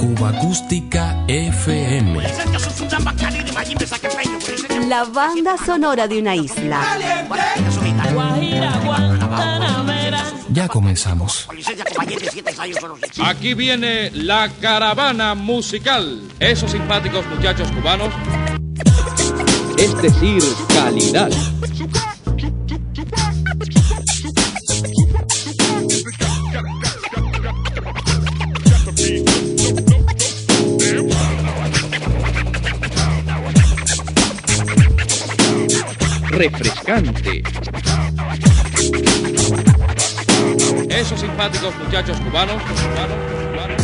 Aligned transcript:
Cuba 0.00 0.30
Acústica 0.30 1.24
FM. 1.28 2.20
La 4.88 5.04
banda 5.04 5.56
sonora 5.56 6.08
de 6.08 6.18
una 6.18 6.34
isla. 6.34 6.82
Ya 10.50 10.66
comenzamos. 10.66 11.48
Aquí 13.24 13.54
viene 13.54 14.10
la 14.10 14.50
caravana 14.60 15.36
musical. 15.36 16.20
Esos 16.40 16.72
simpáticos 16.72 17.24
muchachos 17.26 17.70
cubanos. 17.70 18.12
Es 19.78 20.02
decir, 20.02 20.42
calidad. 20.66 21.30
Refrescante. 36.32 37.42
Esos 40.88 41.20
simpáticos 41.20 41.76
muchachos 41.76 42.18
cubanos, 42.20 42.62
cubanos, 42.62 43.18
cubanos. 43.50 43.82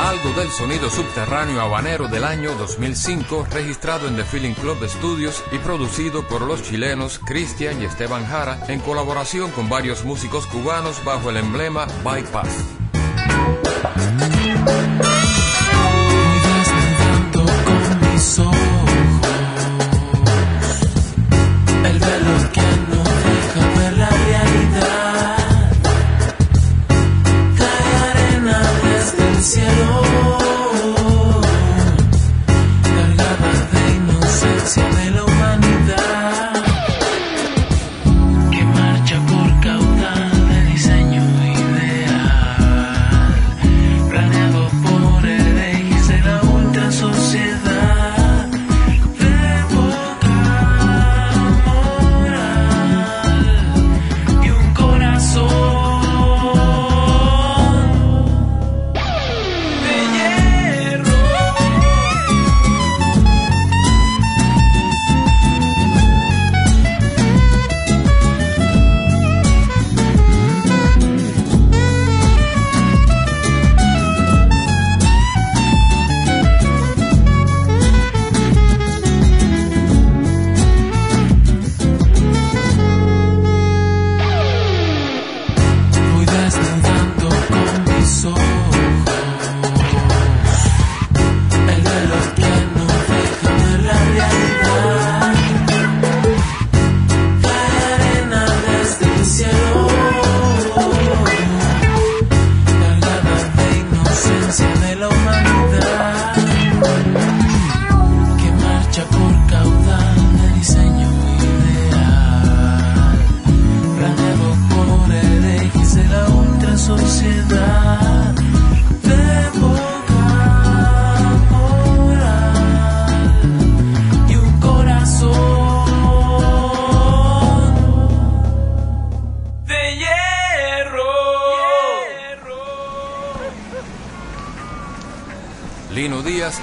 Algo 0.00 0.32
del 0.40 0.50
sonido 0.50 0.90
subterráneo 0.90 1.60
habanero 1.60 2.08
del 2.08 2.24
año 2.24 2.54
2005, 2.56 3.46
registrado 3.52 4.08
en 4.08 4.16
The 4.16 4.24
Feeling 4.24 4.54
Club 4.54 4.84
Studios 4.88 5.44
y 5.52 5.58
producido 5.58 6.26
por 6.26 6.42
los 6.42 6.62
chilenos 6.62 7.20
Cristian 7.20 7.80
y 7.80 7.84
Esteban 7.84 8.26
Jara 8.26 8.58
en 8.68 8.80
colaboración 8.80 9.52
con 9.52 9.68
varios 9.68 10.04
músicos 10.04 10.46
cubanos 10.46 11.04
bajo 11.04 11.30
el 11.30 11.36
emblema 11.36 11.86
Bypass. 12.02 12.74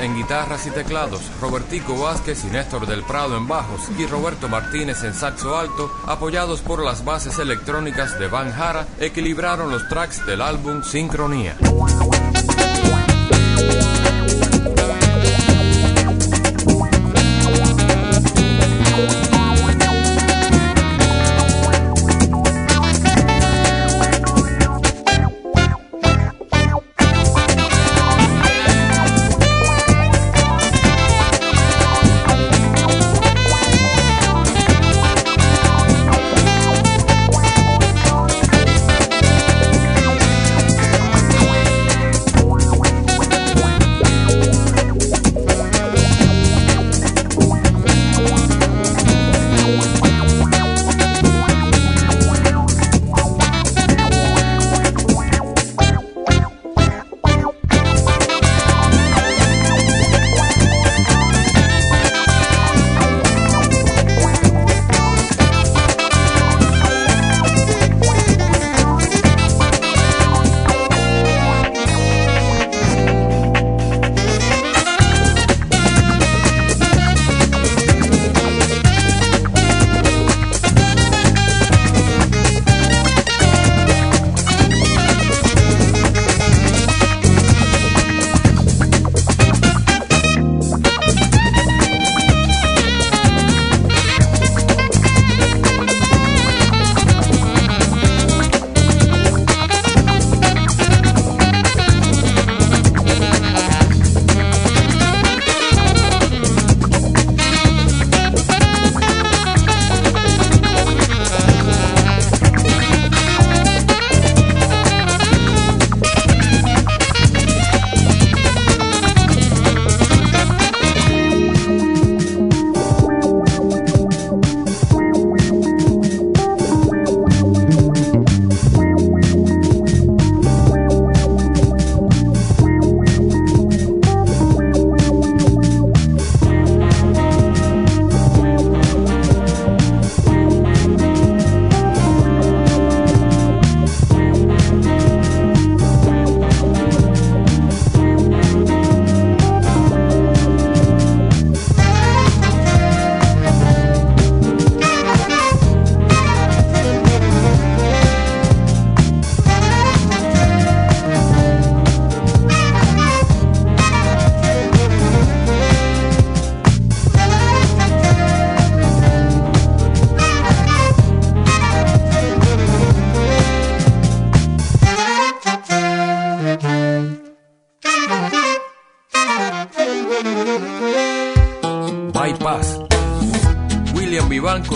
En 0.02 0.16
guitarras 0.16 0.66
y 0.66 0.72
teclados, 0.72 1.22
Robertico 1.40 1.98
Vázquez 1.98 2.44
y 2.44 2.48
Néstor 2.48 2.88
del 2.88 3.04
Prado 3.04 3.38
en 3.38 3.48
bajos 3.48 3.82
y 3.98 4.06
Roberto 4.08 4.50
Martínez 4.50 5.04
en 5.04 5.14
saxo 5.14 5.58
alto, 5.58 5.92
apoyados 6.08 6.62
por 6.62 6.84
las 6.84 7.06
bases 7.06 7.38
electrónicas 7.40 8.20
de 8.20 8.28
Van 8.28 8.52
Jara, 8.52 8.88
equilibraron 9.00 9.72
los 9.72 9.88
tracks 9.88 10.26
del 10.26 10.42
álbum 10.42 10.84
Sincronía. 10.84 11.56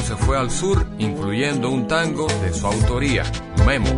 Se 0.04 0.16
fue 0.16 0.38
al 0.38 0.52
sur, 0.52 0.86
incluyendo 1.00 1.70
un 1.72 1.88
tango 1.88 2.28
de 2.44 2.54
su 2.54 2.68
autoría, 2.68 3.24
Memo. 3.66 3.90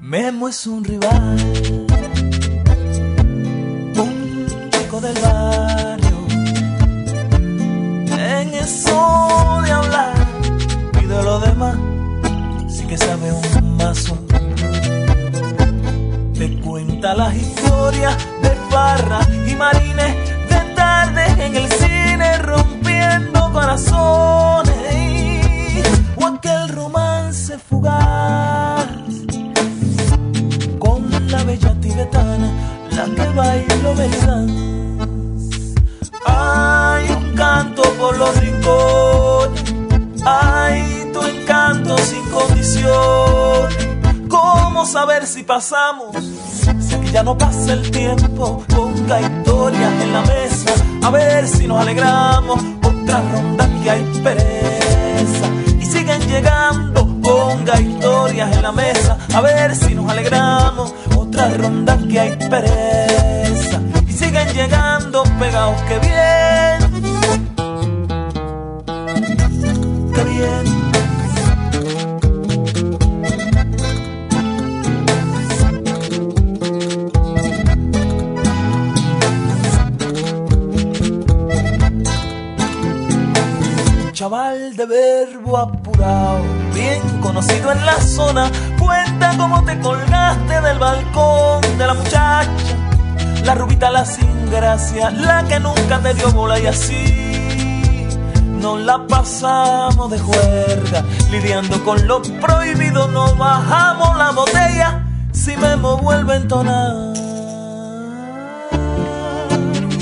Memo 0.00 0.48
es 0.48 0.66
un 0.66 0.84
rival, 0.84 1.03
chaval 84.14 84.76
de 84.76 84.86
verbo 84.86 85.58
apurado, 85.58 86.40
bien 86.72 87.02
conocido 87.20 87.72
en 87.72 87.84
la 87.84 88.00
zona. 88.00 88.50
Cuenta 88.78 89.36
cómo 89.36 89.64
te 89.64 89.76
colgaste 89.80 90.60
del 90.60 90.78
balcón 90.78 91.60
de 91.76 91.84
la 91.84 91.94
muchacha, 91.94 92.48
la 93.44 93.56
rubita, 93.56 93.90
la 93.90 94.04
sin 94.04 94.50
gracia, 94.52 95.10
la 95.10 95.42
que 95.48 95.58
nunca 95.58 95.98
te 95.98 96.14
dio 96.14 96.30
bola 96.30 96.60
y 96.60 96.66
así. 96.66 98.06
Nos 98.60 98.80
la 98.82 99.04
pasamos 99.04 100.08
de 100.08 100.20
juerga, 100.20 101.02
lidiando 101.32 101.84
con 101.84 102.06
lo 102.06 102.22
prohibido, 102.22 103.08
nos 103.08 103.36
bajamos 103.36 104.16
la 104.16 104.30
botella 104.30 105.04
si 105.32 105.56
Memo 105.56 105.96
vuelve 105.96 106.34
a 106.34 106.36
entonar. 106.36 107.14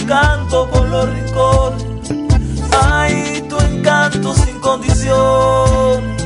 Canto 0.07 0.69
por 0.69 0.87
los 0.87 1.09
rincones 1.09 1.92
Ay, 2.81 3.45
tu 3.49 3.59
encanto 3.59 4.35
sin 4.35 4.59
condición. 4.61 6.17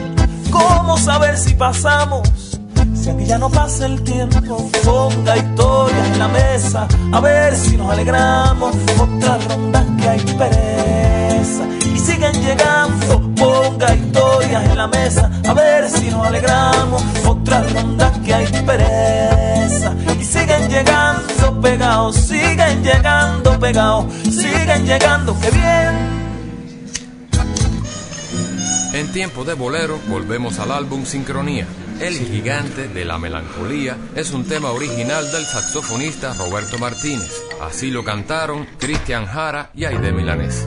¿Cómo 0.51 0.97
saber 0.99 1.37
si 1.37 1.55
pasamos? 1.55 2.23
Si 2.95 3.11
aquí 3.11 3.25
ya 3.25 3.39
no 3.39 3.49
pasa 3.49 3.87
el 3.87 4.03
tiempo, 4.03 4.69
ponga 4.85 5.37
historias 5.37 6.07
en 6.09 6.19
la 6.19 6.29
mesa, 6.29 6.89
a 7.13 7.21
ver 7.21 7.55
si 7.55 7.77
nos 7.77 7.91
alegramos. 7.93 8.75
Otra 8.99 9.39
ronda 9.49 9.85
que 9.97 10.09
hay 10.09 10.21
pereza 10.21 11.65
y 11.95 11.99
siguen 11.99 12.33
llegando. 12.43 13.23
Ponga 13.37 13.95
historias 13.95 14.65
en 14.65 14.77
la 14.77 14.87
mesa, 14.89 15.31
a 15.47 15.55
ver 15.55 15.89
si 15.89 16.11
nos 16.11 16.27
alegramos. 16.27 17.03
Otra 17.27 17.63
ronda 17.63 18.13
que 18.25 18.35
hay 18.35 18.47
pereza 18.65 19.95
y 20.19 20.25
siguen 20.25 20.69
llegando 20.69 21.61
pegados, 21.61 22.17
siguen 22.17 22.83
llegando 22.83 23.59
pegados, 23.61 24.07
siguen 24.25 24.85
llegando. 24.85 25.37
¡Qué 25.41 25.51
bien! 25.51 26.16
En 28.97 29.13
tiempo 29.13 29.45
de 29.45 29.53
bolero 29.53 30.01
volvemos 30.09 30.59
al 30.59 30.73
álbum 30.73 31.05
Sincronía. 31.05 31.67
El 32.01 32.15
gigante 32.15 32.89
de 32.89 33.05
la 33.05 33.19
melancolía 33.19 33.99
es 34.15 34.33
un 34.33 34.47
tema 34.47 34.71
original 34.71 35.31
del 35.31 35.45
saxofonista 35.45 36.33
Roberto 36.33 36.79
Martínez. 36.79 37.43
Así 37.61 37.91
lo 37.91 38.03
cantaron 38.03 38.67
Cristian 38.79 39.27
Jara 39.27 39.71
y 39.75 39.85
Aide 39.85 40.13
Milanés. 40.13 40.67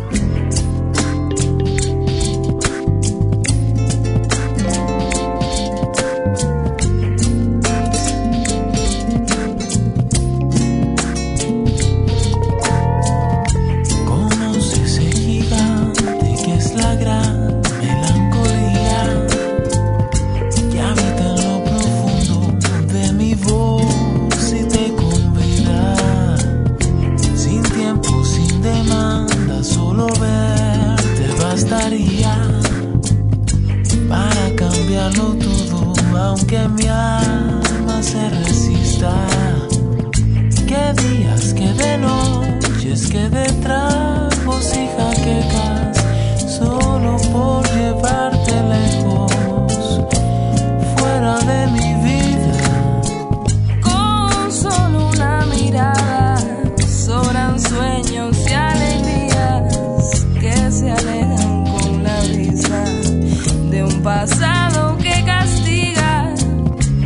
Pasado 64.04 64.98
que 64.98 65.24
castiga 65.24 66.34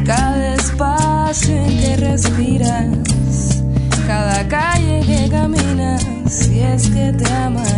cada 0.06 0.56
espacio 0.56 1.56
en 1.56 1.80
que 1.80 1.96
respiras, 1.98 2.93
Si 6.54 6.60
es 6.60 6.88
que 6.92 7.12
te 7.12 7.28
amaré, 7.34 7.73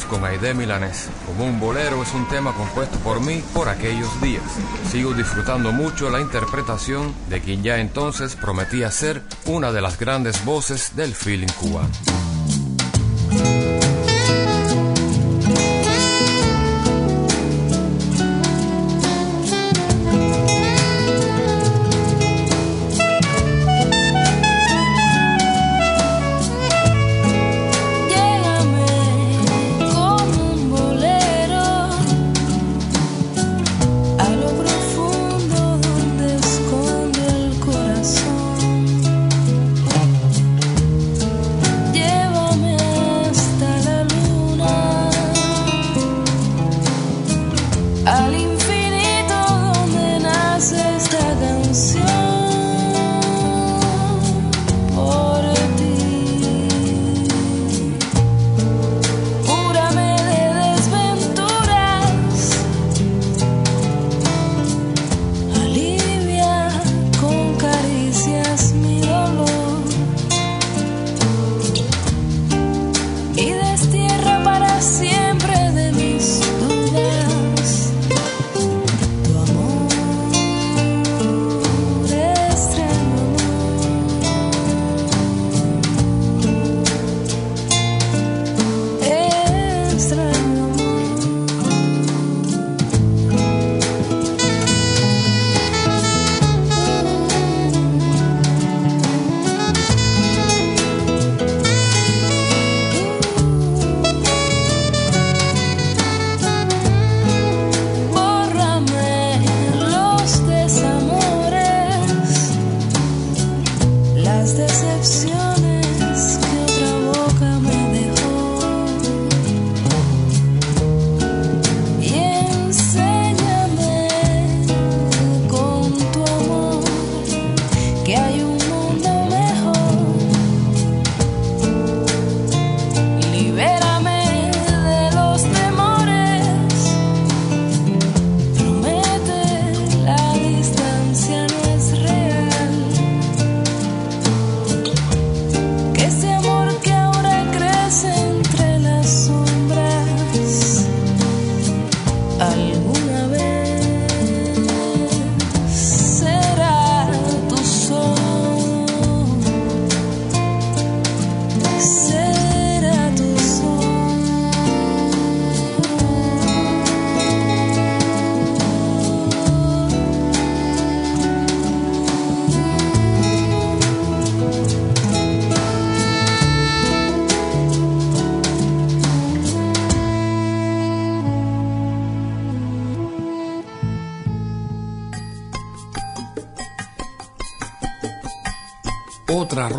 con 0.00 0.24
Aide 0.24 0.54
Milanés. 0.54 1.10
Como 1.26 1.44
un 1.44 1.60
bolero 1.60 2.02
es 2.02 2.14
un 2.14 2.26
tema 2.28 2.54
compuesto 2.54 2.98
por 3.00 3.20
mí 3.20 3.42
por 3.52 3.68
aquellos 3.68 4.20
días. 4.22 4.42
Sigo 4.90 5.12
disfrutando 5.12 5.70
mucho 5.70 6.08
la 6.08 6.20
interpretación 6.20 7.14
de 7.28 7.42
quien 7.42 7.62
ya 7.62 7.78
entonces 7.78 8.34
prometía 8.34 8.90
ser 8.90 9.22
una 9.44 9.70
de 9.70 9.82
las 9.82 9.98
grandes 9.98 10.44
voces 10.46 10.96
del 10.96 11.14
feeling 11.14 11.52
cubano. 11.60 11.90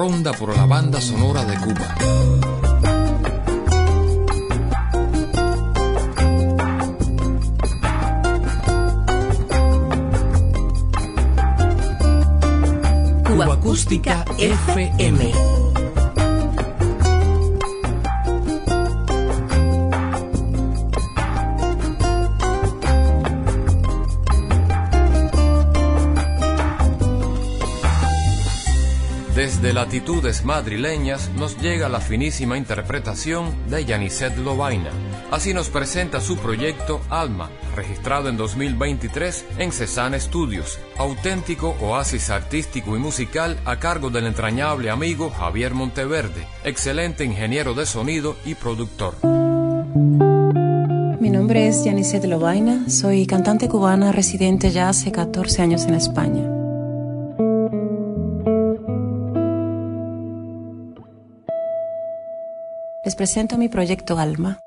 Ronda 0.04 0.34
por 0.34 0.54
la 0.54 0.66
banda 0.66 1.00
sonora 1.00 1.46
de 1.46 1.56
Cuba. 1.60 1.96
Cuba 13.24 13.54
Acústica 13.54 14.26
FM. 14.38 15.63
Latitudes 29.94 30.44
madrileñas 30.44 31.30
nos 31.38 31.56
llega 31.62 31.88
la 31.88 32.00
finísima 32.00 32.58
interpretación 32.58 33.54
de 33.70 33.86
Yanisette 33.86 34.40
Lovaina. 34.40 34.90
Así 35.30 35.54
nos 35.54 35.70
presenta 35.70 36.20
su 36.20 36.36
proyecto 36.38 37.00
Alma, 37.12 37.52
registrado 37.76 38.28
en 38.28 38.36
2023 38.36 39.46
en 39.60 39.72
Cezanne 39.72 40.20
Studios, 40.20 40.80
auténtico 40.98 41.76
oasis 41.80 42.32
artístico 42.32 42.96
y 42.96 43.00
musical 43.00 43.60
a 43.66 43.78
cargo 43.78 44.10
del 44.10 44.26
entrañable 44.26 44.90
amigo 44.90 45.30
Javier 45.30 45.76
Monteverde, 45.76 46.48
excelente 46.64 47.24
ingeniero 47.24 47.76
de 47.76 47.86
sonido 47.86 48.36
y 48.46 48.56
productor. 48.56 49.14
Mi 51.20 51.30
nombre 51.30 51.68
es 51.68 51.86
Yanisette 51.86 52.26
Lovaina, 52.26 52.90
soy 52.90 53.28
cantante 53.28 53.70
cubana 53.70 54.12
residente 54.12 54.72
ya 54.72 54.90
hace 54.90 55.12
14 55.12 55.62
años 55.62 55.86
en 55.86 55.94
España. 55.94 56.53
Les 63.04 63.16
presento 63.16 63.58
mi 63.58 63.68
proyecto 63.68 64.18
Alma. 64.18 64.62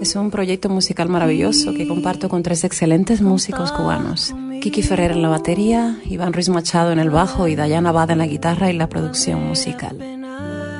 Es 0.00 0.14
un 0.14 0.30
proyecto 0.30 0.68
musical 0.68 1.08
maravilloso 1.08 1.74
que 1.74 1.88
comparto 1.88 2.28
con 2.28 2.44
tres 2.44 2.62
excelentes 2.62 3.20
músicos 3.20 3.72
cubanos. 3.72 4.32
Kiki 4.60 4.82
Ferrer 4.82 5.10
en 5.10 5.22
la 5.22 5.28
batería, 5.28 5.98
Iván 6.04 6.32
Ruiz 6.32 6.48
Machado 6.50 6.92
en 6.92 7.00
el 7.00 7.10
bajo 7.10 7.48
y 7.48 7.56
Dayana 7.56 7.90
Bada 7.90 8.12
en 8.12 8.20
la 8.20 8.28
guitarra 8.28 8.70
y 8.70 8.74
la 8.74 8.88
producción 8.88 9.44
musical. 9.44 9.98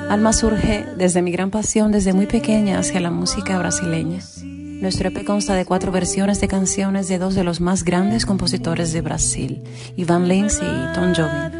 Alma 0.09 0.31
surge 0.31 0.85
desde 0.97 1.21
mi 1.21 1.31
gran 1.31 1.51
pasión 1.51 1.91
desde 1.91 2.13
muy 2.13 2.27
pequeña 2.27 2.79
hacia 2.79 3.01
la 3.01 3.11
música 3.11 3.59
brasileña. 3.59 4.21
Nuestro 4.41 5.09
EP 5.09 5.25
consta 5.25 5.53
de 5.55 5.65
cuatro 5.65 5.91
versiones 5.91 6.39
de 6.39 6.47
canciones 6.47 7.09
de 7.09 7.17
dos 7.17 7.35
de 7.35 7.43
los 7.43 7.59
más 7.59 7.83
grandes 7.83 8.25
compositores 8.25 8.93
de 8.93 9.01
Brasil, 9.01 9.63
Iván 9.97 10.29
Lins 10.29 10.61
y 10.61 10.93
Tom 10.95 11.13
Jobim. 11.13 11.58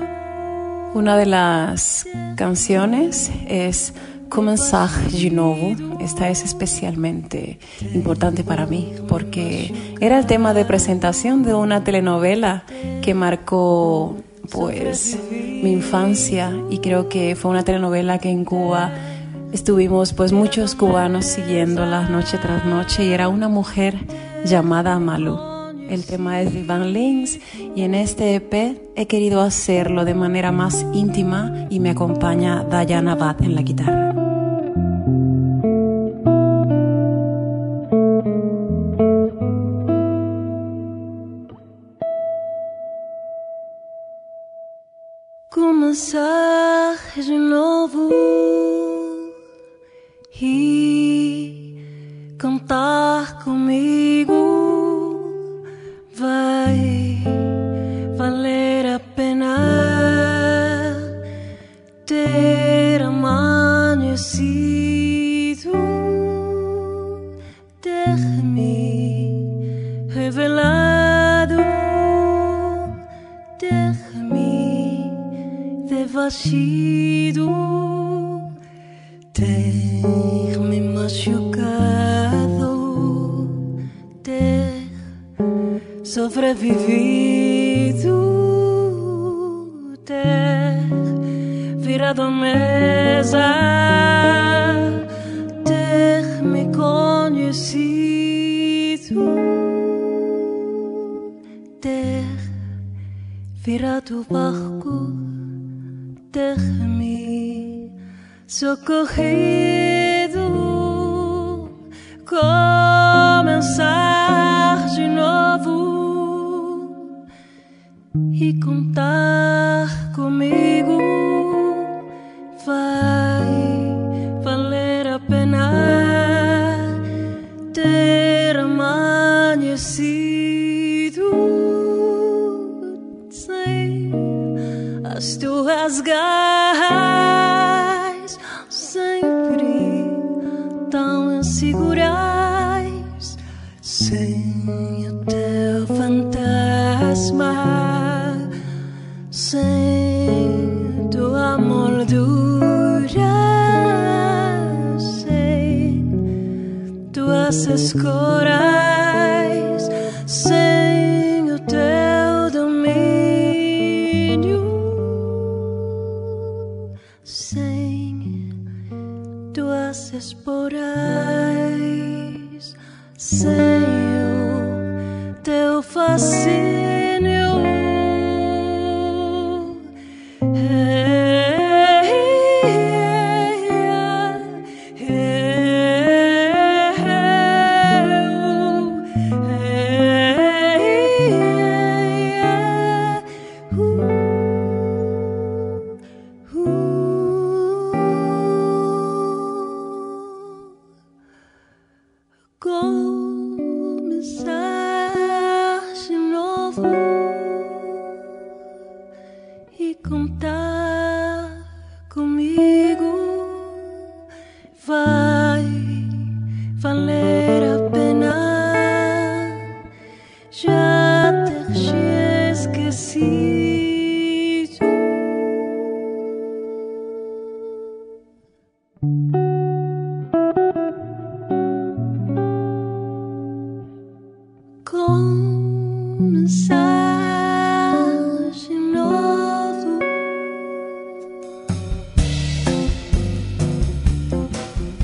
Una 0.94 1.18
de 1.18 1.26
las 1.28 2.08
canciones 2.36 3.32
es 3.48 3.94
Comenzar 4.28 4.90
de 5.12 5.30
Novo. 5.30 5.76
Esta 6.00 6.30
es 6.30 6.44
especialmente 6.44 7.60
importante 7.94 8.44
para 8.44 8.66
mí 8.66 8.94
porque 9.08 9.96
era 10.00 10.18
el 10.18 10.26
tema 10.26 10.54
de 10.54 10.66
presentación 10.66 11.44
de 11.44 11.54
una 11.54 11.84
telenovela 11.84 12.64
que 13.02 13.14
marcó 13.14 14.18
pues 14.52 15.18
mi 15.32 15.72
infancia 15.72 16.52
y 16.70 16.80
creo 16.80 17.08
que 17.08 17.36
fue 17.36 17.52
una 17.52 17.64
telenovela 17.64 18.18
que 18.18 18.30
en 18.30 18.44
Cuba 18.44 18.92
estuvimos 19.52 20.14
pues 20.14 20.32
muchos 20.32 20.74
cubanos 20.74 21.26
siguiéndola 21.26 22.10
noche 22.10 22.38
tras 22.40 22.66
noche 22.66 23.06
y 23.06 23.14
era 23.14 23.30
una 23.30 23.48
mujer 23.48 23.96
llamada 24.44 24.98
Malú. 25.00 25.49
El 25.90 26.06
tema 26.06 26.40
es 26.40 26.54
de 26.54 26.64
Van 26.64 26.96
y 26.96 27.82
en 27.82 27.96
este 27.96 28.36
EP 28.36 28.54
he 28.96 29.08
querido 29.08 29.42
hacerlo 29.42 30.06
de 30.06 30.14
manera 30.14 30.52
más 30.52 30.86
íntima 30.94 31.66
y 31.72 31.80
me 31.80 31.90
acompaña 31.90 32.64
Diana 32.64 33.14
Abad 33.14 33.42
en 33.42 33.56
la 33.56 33.64
guitarra. 33.64 34.14
Começar 45.50 46.98
de 47.16 47.38
novo 47.40 48.12
e 50.40 51.76
cantar 52.38 53.44
comigo 53.44 53.89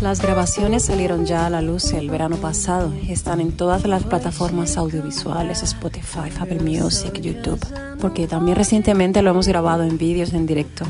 Las 0.06 0.21
grabaciones 0.21 0.86
salieron 0.86 1.25
ya 1.25 1.47
a 1.47 1.49
la 1.49 1.63
luz 1.63 1.91
el 1.91 2.12
verano 2.12 2.38
pasado 2.38 2.93
y 2.93 3.12
están 3.12 3.41
en 3.41 3.51
todas 3.51 3.86
las 3.86 4.04
plataformas 4.04 4.78
audiovisuales, 4.78 5.63
Spotify, 5.63 6.30
Apple 6.39 6.60
Music, 6.60 7.19
YouTube, 7.19 7.60
porque 7.99 8.28
también 8.28 8.56
recientemente 8.56 9.23
lo 9.23 9.32
hemos 9.32 9.47
grabado 9.47 9.82
en 9.82 9.97
vídeos 9.97 10.32
en 10.34 10.45
directo. 10.45 10.86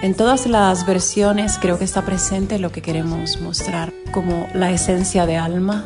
En 0.00 0.14
todas 0.14 0.46
las 0.46 0.86
versiones 0.86 1.58
creo 1.60 1.78
que 1.78 1.84
está 1.84 2.06
presente 2.06 2.58
lo 2.58 2.72
que 2.72 2.80
queremos 2.80 3.38
mostrar, 3.42 3.92
como 4.12 4.48
la 4.54 4.70
esencia 4.70 5.26
de 5.26 5.36
alma, 5.36 5.84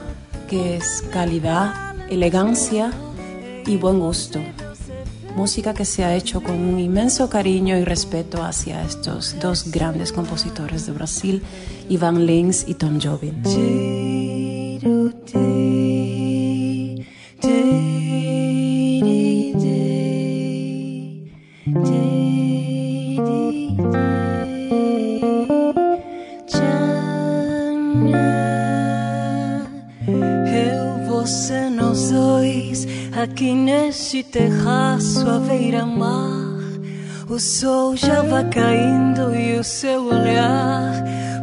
que 0.48 0.76
es 0.76 1.02
calidad, 1.12 1.96
elegancia 2.08 2.92
y 3.66 3.76
buen 3.76 3.98
gusto. 3.98 4.40
Música 5.36 5.74
que 5.74 5.84
se 5.84 6.04
ha 6.04 6.14
hecho 6.14 6.42
con 6.42 6.54
un 6.54 6.78
inmenso 6.78 7.28
cariño 7.28 7.76
y 7.76 7.84
respeto 7.84 8.42
hacia 8.42 8.82
estos 8.82 9.38
dos 9.40 9.70
grandes 9.70 10.12
compositores 10.12 10.86
de 10.86 10.92
Brasil, 10.92 11.42
Ivan 11.88 12.26
Lins 12.26 12.66
y 12.66 12.74
Tom 12.74 12.98
Jobim. 13.00 13.42
Beira-mar. 35.46 36.56
O 37.28 37.38
sol 37.38 37.96
já 37.96 38.22
vai 38.22 38.44
caindo 38.50 39.34
e 39.34 39.58
o 39.58 39.64
seu 39.64 40.06
olhar 40.06 40.92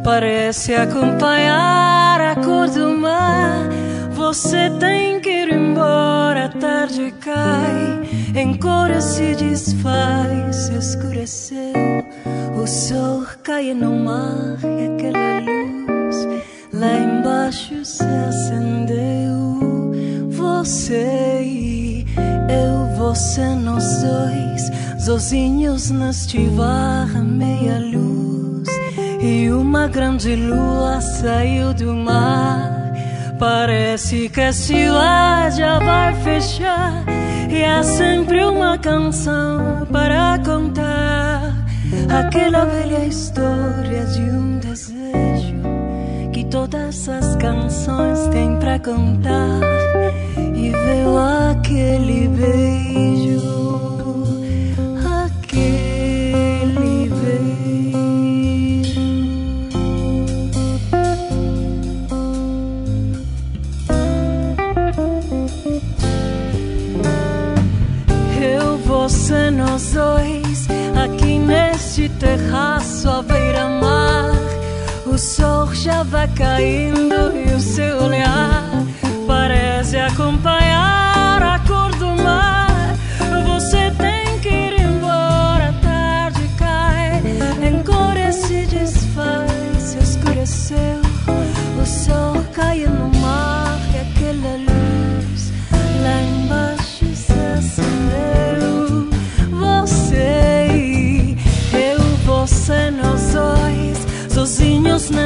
parece 0.02 0.74
acompanhar 0.74 2.20
a 2.20 2.34
cor 2.36 2.68
do 2.68 2.96
mar. 2.98 3.68
Você 4.12 4.70
tem 4.78 5.20
que 5.20 5.30
ir 5.30 5.52
embora. 5.52 6.46
a 6.46 6.48
tarde 6.48 7.12
cai, 7.20 8.02
em 8.34 8.58
se 9.00 9.34
desfaz, 9.34 10.56
se 10.56 10.74
escureceu. 10.74 12.04
O 12.62 12.66
sol 12.66 13.24
cai 13.42 13.74
no 13.74 13.96
mar 13.98 14.58
e 14.62 14.94
aquela 14.94 15.40
luz 15.40 16.16
lá 16.72 16.96
embaixo 16.98 17.84
se 17.84 18.04
acendeu. 18.04 19.92
Você 20.30 21.33
você, 23.04 23.54
nós 23.54 23.84
dois, 24.02 24.70
sozinhos 24.98 25.90
neste 25.90 26.38
bar, 26.56 27.06
meia 27.22 27.78
luz. 27.78 28.66
E 29.20 29.50
uma 29.50 29.86
grande 29.88 30.34
lua 30.34 31.02
saiu 31.02 31.74
do 31.74 31.94
mar. 31.94 32.94
Parece 33.38 34.30
que 34.30 34.40
a 34.40 34.52
cidade 34.54 35.58
já 35.58 35.78
vai 35.80 36.14
fechar. 36.22 37.04
E 37.50 37.62
há 37.62 37.82
sempre 37.82 38.42
uma 38.42 38.78
canção 38.78 39.86
para 39.92 40.38
contar. 40.42 41.52
Aquela 42.08 42.64
velha 42.64 43.04
história 43.04 44.06
de 44.06 44.22
um 44.22 44.58
desejo 44.58 45.60
que 46.32 46.44
todas 46.44 47.06
as 47.08 47.36
canções 47.36 48.28
têm 48.28 48.58
para 48.58 48.78
contar. 48.78 49.60
E 50.56 50.70
veio 50.70 51.18
aquele 51.50 52.28
beijo. 52.28 52.93
Terraço 72.24 73.08
à 73.08 73.22
beira-mar. 73.22 74.32
O 75.06 75.18
sol 75.18 75.72
já 75.74 76.02
vai 76.02 76.26
caindo 76.28 77.36
e 77.36 77.54
o 77.54 77.60
seu 77.60 78.04
olhar 78.04 78.64
parece 79.26 79.98
acompanhar 79.98 80.63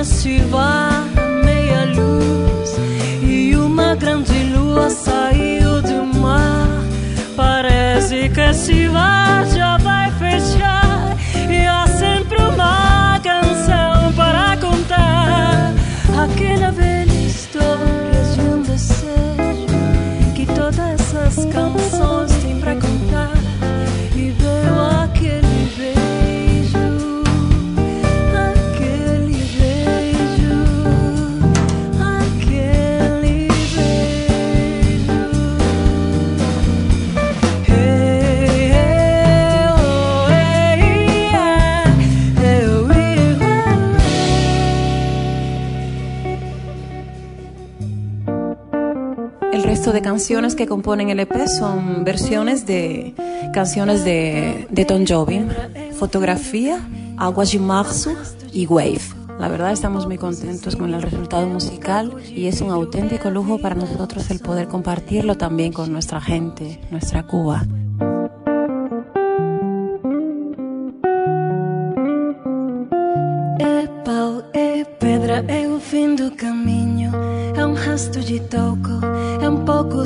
neste 0.09 0.41
bar, 0.51 1.05
meia 1.45 1.85
luz 1.85 2.79
e 3.23 3.55
uma 3.55 3.95
grande 3.95 4.43
lua 4.45 4.89
saiu 4.89 5.83
do 5.83 6.19
mar. 6.19 6.67
Parece 7.37 8.29
que 8.31 8.41
esse 8.41 8.89
bar 8.89 9.45
já 9.55 9.77
vai 9.77 10.11
fechar 10.13 11.15
e 11.49 11.67
há 11.67 11.87
sempre 11.87 12.39
uma 12.39 13.21
canção 13.23 14.13
para 14.15 14.57
contar. 14.57 15.75
Aquela 16.25 16.71
velha 16.73 16.98
resto 49.89 49.93
de 49.95 50.03
canciones 50.03 50.55
que 50.55 50.67
componen 50.67 51.09
el 51.09 51.19
EP 51.21 51.47
son 51.47 52.05
versiones 52.05 52.67
de 52.67 53.15
canciones 53.55 54.05
de, 54.05 54.67
de 54.69 54.85
Tom 54.85 55.07
Fotografía, 55.99 56.87
Aguas 57.17 57.53
de 57.53 57.59
Marzo 57.59 58.11
y 58.53 58.67
Wave. 58.67 59.01
La 59.39 59.49
verdad 59.49 59.73
estamos 59.73 60.07
muy 60.07 60.19
contentos 60.19 60.77
con 60.77 60.93
el 60.93 61.01
resultado 61.01 61.47
musical 61.47 62.13
y 62.29 62.49
es 62.49 62.61
un 62.61 62.71
auténtico 62.71 63.31
lujo 63.31 63.59
para 63.61 63.77
nosotros 63.77 64.31
el 64.31 64.41
poder 64.41 64.69
compartirlo 64.69 65.39
también 65.39 65.73
con 65.73 65.91
nuestra 65.91 66.21
gente, 66.21 66.79
nuestra 66.91 67.27
Cuba. 67.27 67.65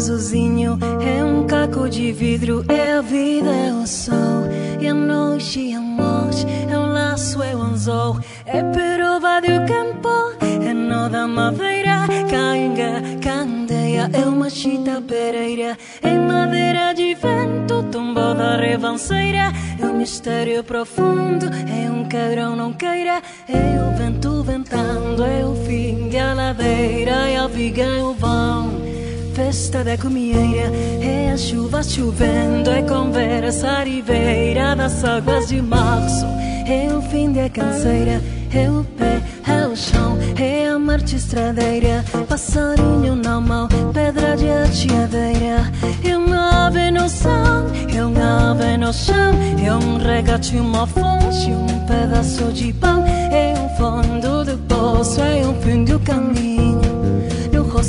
É 0.03 1.23
um 1.23 1.47
caco 1.47 1.89
de 1.89 2.11
vidro, 2.11 2.65
é 2.69 2.95
a 2.95 3.01
vida, 3.01 3.49
é 3.49 3.73
o 3.73 3.87
sol. 3.87 4.49
E 4.81 4.89
a 4.89 4.93
noite, 4.93 5.71
é 5.71 5.77
a 5.77 5.81
morte, 5.81 6.45
é 6.69 6.77
um 6.77 6.93
laço, 6.93 7.41
é 7.41 7.55
o 7.55 7.63
anzol. 7.63 8.19
É 8.45 8.65
peroba 8.65 9.41
do 9.41 9.65
campo, 9.65 10.11
é 10.41 10.75
nó 10.75 11.09
da 11.09 11.29
madeira. 11.29 12.09
Cainga, 12.29 13.01
candeia, 13.23 14.11
é 14.13 14.27
uma 14.27 14.51
chita 14.51 15.01
pereira. 15.01 15.79
É 16.03 16.19
madeira 16.19 16.93
de 16.95 17.15
vento, 17.15 17.85
tombou 17.93 18.35
da 18.35 18.57
revanceira. 18.57 19.53
É 19.81 19.87
um 19.87 19.99
mistério 19.99 20.65
profundo, 20.65 21.47
é 21.47 21.89
um 21.89 22.09
queirão, 22.09 22.57
não 22.57 22.73
queira. 22.73 23.23
É 23.49 23.81
o 23.81 23.97
vento 23.97 24.43
ventando, 24.43 25.23
é 25.23 25.47
o 25.47 25.55
fim 25.65 26.09
da 26.09 26.35
ladeira. 26.35 27.29
É 27.29 27.37
a 27.37 27.47
viga, 27.47 27.85
é 27.85 28.03
o 28.03 28.13
vão. 28.15 28.82
Festa 29.45 29.83
da 29.83 29.99
comieira, 29.99 30.71
é 31.03 31.33
a 31.33 31.37
chuva 31.37 31.83
chovendo, 31.83 32.71
é 32.71 32.81
conversa 32.83 33.83
ribeira 33.83 34.77
das 34.77 35.05
águas 35.05 35.49
de 35.49 35.61
março. 35.61 36.25
É 36.65 36.89
o 36.95 37.03
fim 37.03 37.33
da 37.33 37.51
canseira, 37.51 38.23
é 38.55 38.71
o 38.71 38.85
pé, 38.97 39.21
é 39.49 39.67
o 39.67 39.75
chão, 39.75 40.17
é 40.41 40.69
a 40.69 40.79
marcha 40.79 41.17
estradeira. 41.17 42.05
Passarinho 42.29 43.17
na 43.17 43.41
mão, 43.41 43.69
pedra 43.93 44.37
de 44.37 44.49
ateadeira. 44.49 45.73
É 46.05 46.17
uma 46.17 46.69
ave 46.69 46.93
no 46.93 47.09
céu, 47.09 47.67
é 47.93 48.05
uma 48.05 48.53
ave 48.53 48.77
no 48.77 48.93
chão. 48.93 49.33
É 49.61 49.75
um 49.75 49.99
regate, 49.99 50.57
uma 50.57 50.87
fonte, 50.87 51.51
um 51.51 51.85
pedaço 51.87 52.53
de 52.53 52.73
pão. 52.75 53.05
É 53.05 53.55
o 53.59 53.69
fundo 53.77 54.45
do 54.45 54.57
poço, 54.69 55.21
é 55.21 55.45
o 55.45 55.53
fim 55.63 55.85
do 55.85 55.99
caminho. 55.99 56.52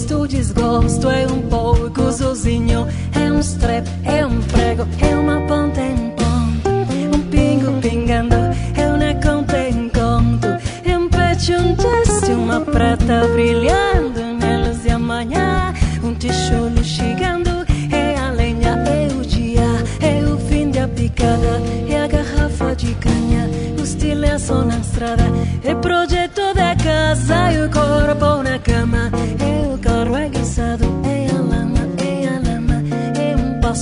No 0.03 0.19
rosto 0.19 0.27
desgosto 0.27 1.09
é 1.09 1.25
um 1.27 1.41
pouco 1.43 2.11
sozinho. 2.11 2.85
É 3.15 3.31
um 3.31 3.39
strep, 3.39 3.87
é 4.03 4.25
um 4.25 4.41
prego, 4.41 4.85
é 4.99 5.15
uma 5.15 5.39
ponta 5.47 5.79
em 5.79 6.09
ponta 6.09 6.69
Um 7.15 7.21
pingo 7.29 7.71
pingando, 7.79 8.35
é 8.75 8.87
uma 8.87 9.13
conta 9.21 9.69
em 9.69 9.87
conto. 9.89 10.47
É 10.83 10.97
um 10.97 11.07
pecho, 11.07 11.53
um 11.53 11.75
gesto, 11.79 12.33
uma 12.33 12.59
prata 12.59 13.27
brilhando 13.29 14.19
Na 14.39 14.67
luz 14.67 14.83
da 14.83 14.99
manhã, 14.99 15.73
um 16.03 16.13
tijolo 16.15 16.83
chegando. 16.83 17.65
É 17.89 18.17
a 18.17 18.31
lenha, 18.31 18.71
é 18.85 19.07
o 19.07 19.21
dia, 19.21 19.83
é 20.01 20.25
o 20.25 20.37
fim 20.37 20.69
da 20.69 20.85
picada. 20.85 21.61
É 21.87 22.03
a 22.03 22.07
garrafa 22.07 22.75
de 22.75 22.93
canha, 22.95 23.49
o 23.79 23.83
estilhaço 23.83 24.65
na 24.65 24.79
estrada. 24.79 25.23
É 25.63 25.73
projeto 25.75 26.53
da 26.53 26.75
casa 26.75 27.53
e 27.53 27.65
o 27.65 27.69
corpo 27.69 28.43
na 28.43 28.59
cama 28.59 29.02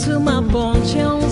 sự 0.02 0.20
mà 0.20 0.42
bọn 0.54 0.76
treo 0.94 1.31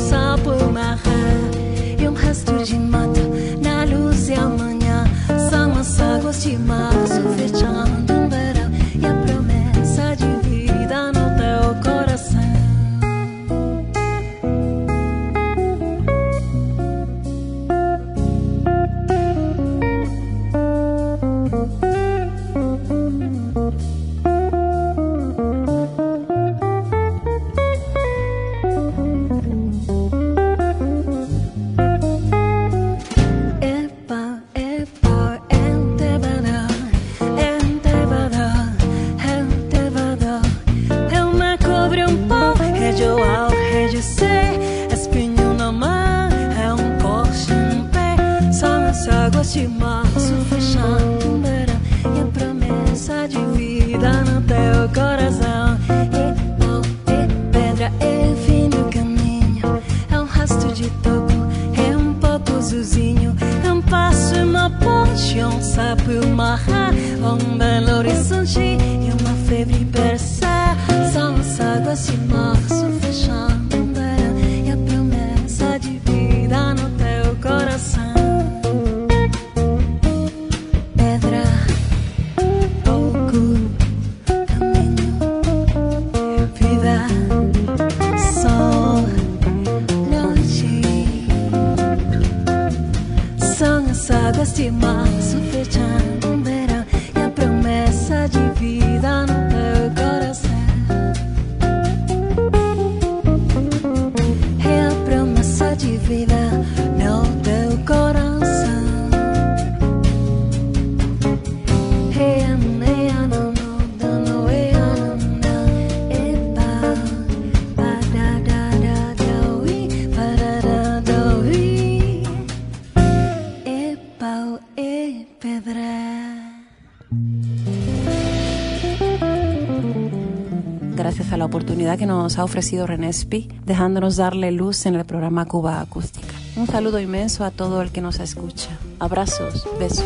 la 131.39 131.45
oportunidad 131.45 131.97
que 131.97 132.05
nos 132.05 132.37
ha 132.37 132.43
ofrecido 132.43 132.85
Renespi, 132.85 133.47
dejándonos 133.65 134.17
darle 134.17 134.51
luz 134.51 134.85
en 134.85 134.95
el 134.95 135.05
programa 135.05 135.45
Cuba 135.45 135.79
Acústica. 135.79 136.35
Un 136.57 136.67
saludo 136.67 136.99
inmenso 136.99 137.45
a 137.45 137.51
todo 137.51 137.81
el 137.81 137.91
que 137.91 138.01
nos 138.01 138.19
escucha. 138.19 138.69
Abrazos, 138.99 139.65
besos. 139.79 140.05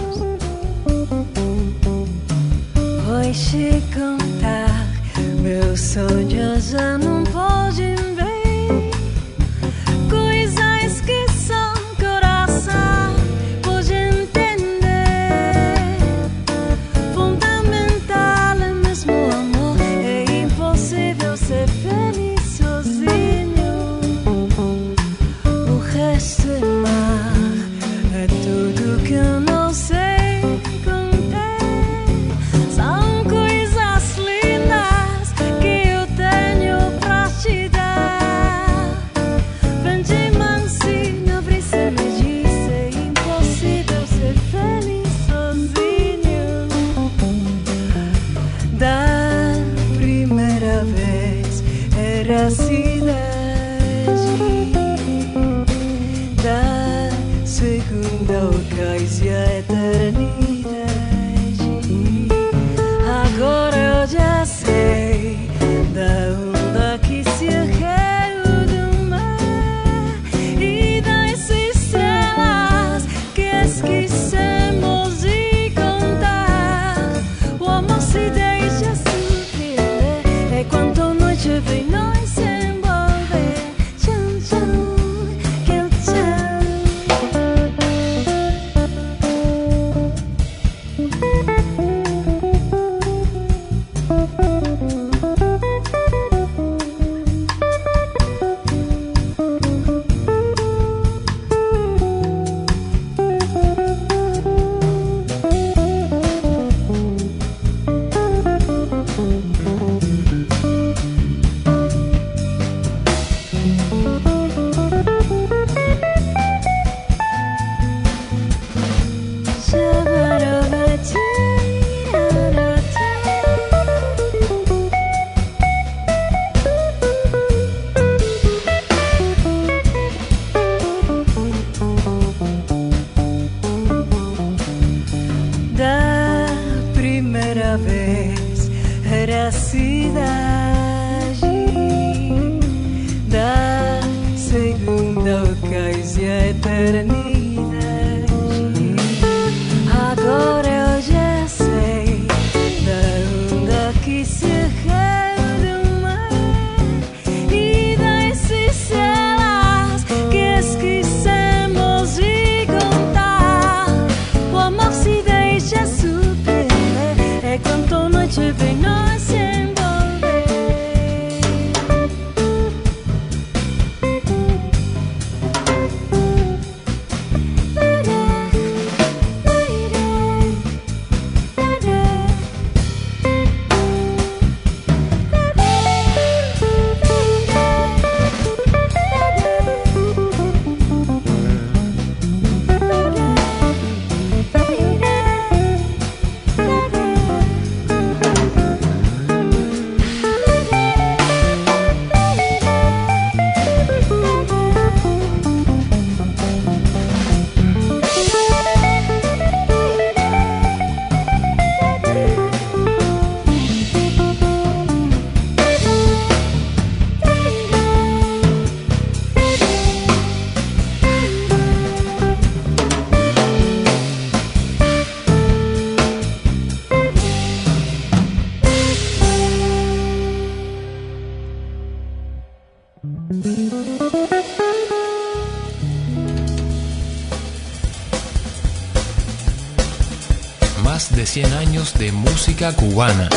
De 241.92 242.14
música 242.14 242.72
cubana. 242.72 243.28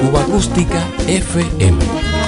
Cuba 0.00 0.22
Acústica 0.22 0.84
FM. 1.06 2.25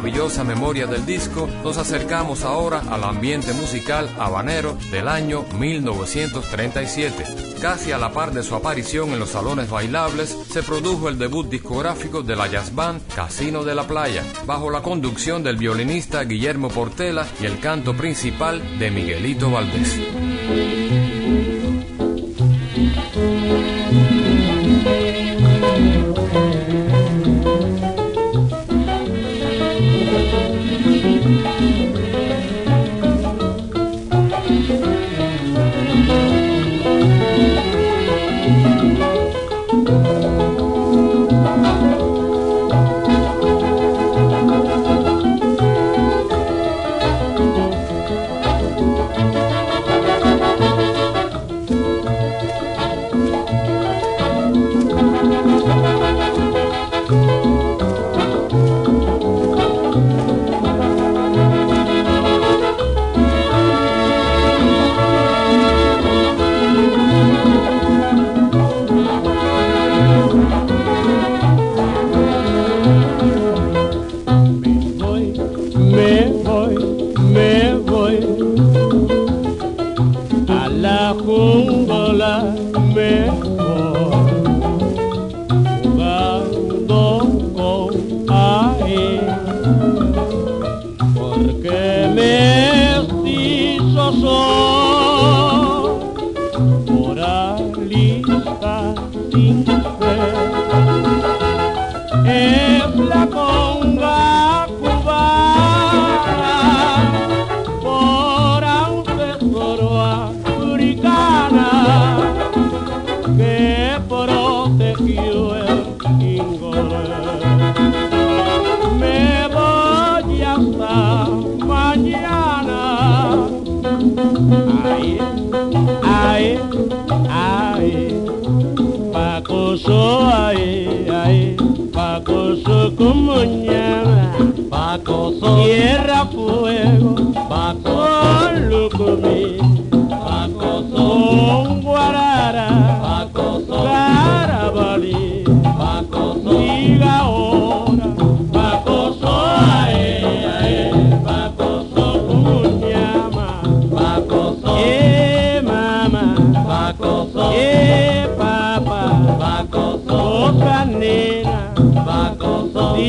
Maravillosa 0.00 0.44
memoria 0.44 0.86
del 0.86 1.04
disco, 1.04 1.46
nos 1.62 1.76
acercamos 1.76 2.44
ahora 2.44 2.82
al 2.90 3.04
ambiente 3.04 3.52
musical 3.52 4.08
habanero 4.18 4.78
del 4.90 5.08
año 5.08 5.44
1937. 5.58 7.58
Casi 7.60 7.92
a 7.92 7.98
la 7.98 8.10
par 8.10 8.32
de 8.32 8.42
su 8.42 8.54
aparición 8.54 9.10
en 9.10 9.18
los 9.18 9.28
salones 9.28 9.68
bailables, 9.68 10.30
se 10.30 10.62
produjo 10.62 11.10
el 11.10 11.18
debut 11.18 11.50
discográfico 11.50 12.22
de 12.22 12.34
la 12.34 12.46
jazz 12.46 12.74
band 12.74 13.06
Casino 13.14 13.62
de 13.62 13.74
la 13.74 13.86
Playa, 13.86 14.24
bajo 14.46 14.70
la 14.70 14.80
conducción 14.80 15.42
del 15.42 15.58
violinista 15.58 16.24
Guillermo 16.24 16.70
Portela 16.70 17.26
y 17.38 17.44
el 17.44 17.60
canto 17.60 17.94
principal 17.94 18.78
de 18.78 18.90
Miguelito 18.90 19.50
Valdés. 19.50 20.00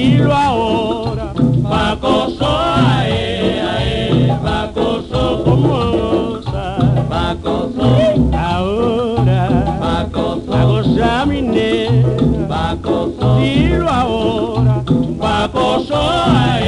Dilo 0.01 0.33
ahora, 0.33 1.33
Pacoso, 1.69 2.47
ay, 2.75 3.59
ay, 3.59 4.37
Pacoso, 4.43 5.43
como 5.43 5.91
goza, 5.91 6.77
Pacoso, 7.07 7.87
ahora, 8.35 9.77
Pacoso, 9.79 10.53
a 10.53 10.63
gozar 10.65 11.27
mi 11.27 11.41
nena, 11.41 12.47
Pacoso, 12.47 13.37
dilo 13.39 13.87
ahora, 13.89 14.83
Pacoso, 15.19 15.95
ay, 15.95 16.63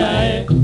ay, 0.00 0.44
Pacoso. 0.46 0.57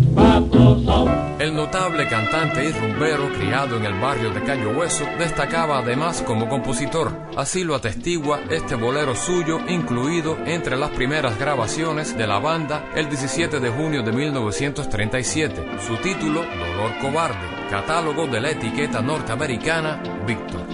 Notable 1.64 2.06
cantante 2.06 2.62
y 2.62 2.72
rumbero 2.72 3.32
criado 3.32 3.78
en 3.78 3.86
el 3.86 3.98
barrio 3.98 4.30
de 4.30 4.42
Cayo 4.42 4.76
Hueso 4.76 5.06
destacaba 5.18 5.78
además 5.78 6.20
como 6.20 6.46
compositor. 6.46 7.10
Así 7.38 7.64
lo 7.64 7.74
atestigua 7.74 8.40
este 8.50 8.74
bolero 8.74 9.16
suyo 9.16 9.58
incluido 9.66 10.36
entre 10.44 10.76
las 10.76 10.90
primeras 10.90 11.38
grabaciones 11.38 12.18
de 12.18 12.26
la 12.26 12.38
banda 12.38 12.90
el 12.94 13.08
17 13.08 13.60
de 13.60 13.70
junio 13.70 14.02
de 14.02 14.12
1937. 14.12 15.78
Su 15.86 15.96
título, 15.96 16.42
Dolor 16.42 16.98
Cobarde, 17.00 17.48
catálogo 17.70 18.26
de 18.26 18.42
la 18.42 18.50
etiqueta 18.50 19.00
norteamericana 19.00 20.02
Victor. 20.26 20.64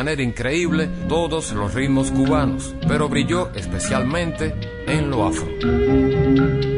manera 0.00 0.22
increíble 0.22 0.88
todos 1.10 1.52
los 1.52 1.74
ritmos 1.74 2.10
cubanos, 2.10 2.74
pero 2.88 3.06
brilló 3.10 3.50
especialmente 3.54 4.54
en 4.86 5.10
lo 5.10 5.26
afro. 5.26 6.69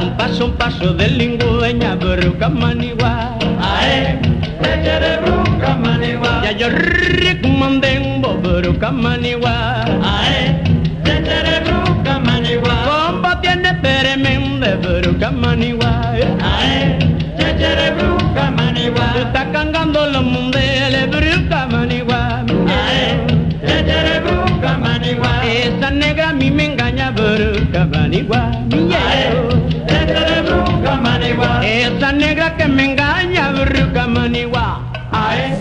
Un 0.00 0.16
paso, 0.16 0.46
un 0.46 0.52
paso 0.52 0.94
del 0.94 1.18
lingüeña, 1.18 1.96
bruca 1.96 2.48
manigua. 2.48 3.36
Ae, 3.60 4.18
echere 4.62 5.18
bruca 5.24 5.74
manigua. 5.74 6.40
Ya 6.44 6.52
yo 6.52 6.68
ric 6.70 7.44
mandembo, 7.44 8.34
bruca 8.34 8.92
manigua. 8.92 9.84
Ae, 10.02 10.62
echere 11.04 11.60
bruca 11.66 12.20
manigua. 12.20 12.74
Combo 12.86 13.40
tiene 13.40 13.74
peremende, 13.74 14.76
bruca 14.76 15.32
manigua. 15.32 16.12
Ae, 16.42 16.98
echere 17.36 17.90
bruca 17.98 18.52
manigua. 18.52 19.14
Está 19.18 19.50
cangando 19.50 20.06
los 20.06 20.22
mundeles, 20.22 21.10
bruca 21.10 21.66
manigua. 21.66 22.44
Ae, 22.68 23.18
echere 23.62 24.20
bruca 24.20 24.78
manigua. 24.78 25.44
Esa 25.44 25.90
negra 25.90 26.28
a 26.28 26.32
mí 26.32 26.52
me 26.52 26.66
engaña, 26.66 27.10
bruca 27.10 27.84
manigua. 27.84 28.52
Yeah. 28.88 29.27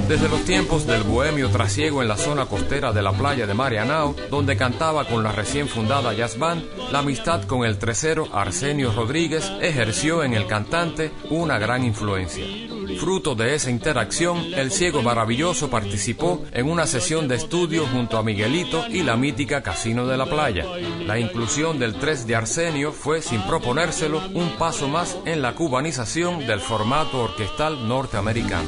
Desde 0.08 0.30
los 0.30 0.44
tiempos 0.46 0.88
del 0.88 1.04
bohemio 1.04 1.50
trasiego 1.50 2.02
en 2.02 2.08
la 2.08 2.18
zona 2.18 2.46
costera 2.46 2.92
de 2.92 3.02
la 3.02 3.12
playa 3.12 3.46
de 3.46 3.54
Marianao, 3.54 4.16
donde 4.30 4.58
cantaba 4.58 5.06
con 5.06 5.24
la 5.24 5.32
recién 5.32 5.68
fundada 5.68 6.14
Jazz 6.14 6.38
Band, 6.38 6.64
la 6.92 7.00
amistad 7.00 7.44
con 7.44 7.66
el 7.66 7.78
tercero 7.78 8.28
Arsenio 8.34 8.92
Rodríguez 8.92 9.52
ejerció 9.62 10.24
en 10.24 10.34
el 10.34 10.48
cantante 10.48 11.12
una 11.30 11.60
gran 11.60 11.84
influencia. 11.84 12.77
Fruto 13.00 13.36
de 13.36 13.56
esa 13.56 13.70
interacción, 13.70 14.54
el 14.56 14.72
ciego 14.72 15.02
maravilloso 15.02 15.70
participó 15.70 16.44
en 16.52 16.70
una 16.70 16.88
sesión 16.88 17.28
de 17.28 17.36
estudio 17.36 17.86
junto 17.86 18.18
a 18.18 18.24
Miguelito 18.24 18.86
y 18.90 19.04
la 19.04 19.16
mítica 19.16 19.62
Casino 19.62 20.08
de 20.08 20.18
la 20.18 20.26
Playa. 20.26 20.66
La 21.06 21.20
inclusión 21.20 21.80
del 21.80 21.96
3 21.96 22.28
de 22.28 22.36
Arsenio 22.36 22.92
fue, 22.92 23.22
sin 23.22 23.42
proponérselo, 23.44 24.22
un 24.34 24.58
paso 24.58 24.88
más 24.88 25.18
en 25.26 25.42
la 25.42 25.54
cubanización 25.54 26.46
del 26.48 26.60
formato 26.60 27.22
orquestal 27.22 27.88
norteamericano. 27.88 28.68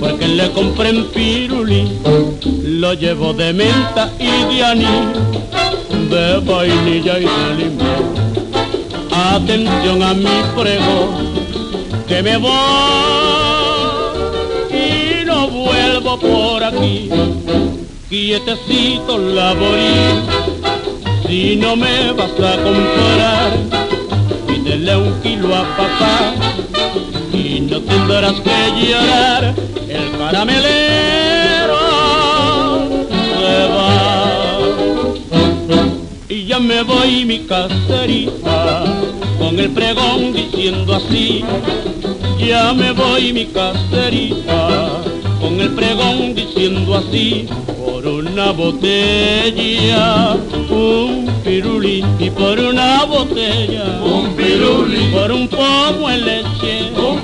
Porque 0.00 0.28
le 0.28 0.50
compren 0.52 1.06
pirulí, 1.06 1.98
lo 2.64 2.94
llevo 2.94 3.32
de 3.32 3.52
menta 3.52 4.10
y 4.18 4.54
de 4.54 4.64
anís, 4.64 4.88
de 6.10 6.38
vainilla 6.40 7.18
y 7.18 7.24
de 7.24 7.54
limón. 7.58 8.20
Atención 9.12 10.02
a 10.02 10.14
mi 10.14 10.42
prego, 10.56 11.14
que 12.08 12.22
me 12.22 12.36
voy 12.36 12.50
y 14.70 15.24
no 15.24 15.48
vuelvo 15.48 16.18
por 16.18 16.64
aquí, 16.64 17.10
quietecito 18.08 19.18
laborí 19.18 20.40
si 21.30 21.54
no 21.54 21.76
me 21.76 22.10
vas 22.10 22.32
a 22.32 22.60
comprar, 22.60 23.52
pídele 24.48 24.96
un 24.96 25.20
kilo 25.22 25.54
a 25.54 25.62
papá 25.76 26.49
y 27.32 27.60
no 27.60 27.80
tendrás 27.80 28.40
que 28.40 28.86
llorar, 28.86 29.54
el 29.88 30.18
caramelero 30.18 31.78
se 33.38 33.68
va. 33.68 34.58
Y 36.28 36.44
ya 36.46 36.58
me 36.60 36.82
voy 36.82 37.24
mi 37.24 37.40
caserita, 37.40 38.84
con 39.38 39.58
el 39.58 39.70
pregón 39.70 40.32
diciendo 40.32 40.94
así, 40.94 41.44
ya 42.38 42.72
me 42.72 42.92
voy 42.92 43.32
mi 43.32 43.46
caserita, 43.46 45.02
con 45.40 45.60
el 45.60 45.70
pregón 45.70 46.34
diciendo 46.34 46.96
así, 46.96 47.46
por 47.84 48.06
una 48.06 48.52
botella, 48.52 50.36
un 50.70 51.30
pirulí, 51.44 52.04
y 52.18 52.30
por 52.30 52.58
una 52.58 53.04
botella, 53.04 54.00
un 54.02 54.34
pirulí, 54.36 55.10
por 55.12 55.32
un 55.32 55.48
pomo 55.48 56.08
de 56.08 56.18
leche, 56.18 56.90
un 56.96 57.19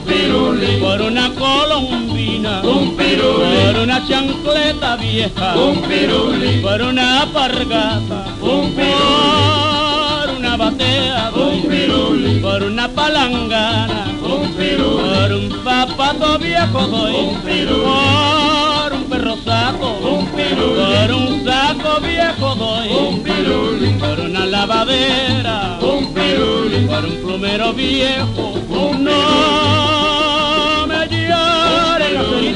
por 0.81 1.01
una 1.03 1.33
colombina, 1.35 2.61
un 2.63 2.97
pirulí, 2.97 3.57
por 3.65 3.83
una 3.83 4.07
chancleta 4.07 4.97
vieja, 4.97 5.57
un 5.57 5.83
pirulí, 5.83 6.61
por 6.61 6.83
una 6.83 7.27
pargata, 7.33 8.27
un 8.41 8.73
por 8.73 10.37
una 10.37 10.57
batea, 10.57 11.33
un 11.35 11.63
pirulí, 11.63 12.41
por 12.41 12.63
una 12.63 12.89
palangana, 12.89 14.07
un 14.23 14.53
por 14.53 15.33
un 15.33 15.65
papato 15.65 16.39
viejo 16.39 16.87
doy, 16.87 17.15
un 17.15 17.35
por 17.43 18.93
un 18.93 19.05
perro 19.05 19.37
saco, 19.45 19.99
un 20.03 20.27
por 20.27 21.13
un 21.13 21.45
saco 21.45 22.01
viejo 22.01 22.55
doy, 22.55 22.89
un 22.89 23.23
pirulí, 23.23 23.89
por 23.99 24.21
una 24.21 24.47
lavadera, 24.47 25.79
un 25.81 26.13
pirulí, 26.15 26.87
por 26.87 27.05
un 27.05 27.17
plumero 27.23 27.73
viejo, 27.73 28.55
un 28.69 29.05
no 29.05 29.96